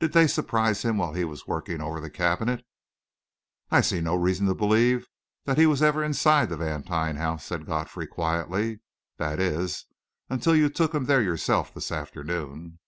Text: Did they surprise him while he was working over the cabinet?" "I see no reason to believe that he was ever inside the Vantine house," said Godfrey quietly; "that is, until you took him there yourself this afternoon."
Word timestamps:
Did 0.00 0.12
they 0.12 0.26
surprise 0.26 0.82
him 0.82 0.98
while 0.98 1.14
he 1.14 1.24
was 1.24 1.46
working 1.46 1.80
over 1.80 1.98
the 1.98 2.10
cabinet?" 2.10 2.62
"I 3.70 3.80
see 3.80 4.02
no 4.02 4.14
reason 4.14 4.46
to 4.48 4.54
believe 4.54 5.08
that 5.46 5.56
he 5.56 5.64
was 5.64 5.82
ever 5.82 6.04
inside 6.04 6.50
the 6.50 6.58
Vantine 6.58 7.16
house," 7.16 7.46
said 7.46 7.64
Godfrey 7.64 8.06
quietly; 8.06 8.80
"that 9.16 9.40
is, 9.40 9.86
until 10.28 10.54
you 10.54 10.68
took 10.68 10.94
him 10.94 11.06
there 11.06 11.22
yourself 11.22 11.72
this 11.72 11.90
afternoon." 11.90 12.80